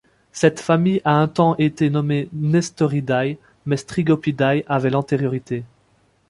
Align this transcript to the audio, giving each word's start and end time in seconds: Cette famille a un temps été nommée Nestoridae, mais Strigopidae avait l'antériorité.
Cette 0.31 0.59
famille 0.59 0.99
a 1.05 1.13
un 1.17 1.27
temps 1.27 1.55
été 1.57 1.91
nommée 1.91 2.27
Nestoridae, 2.33 3.35
mais 3.67 3.77
Strigopidae 3.77 4.63
avait 4.65 4.89
l'antériorité. 4.89 5.63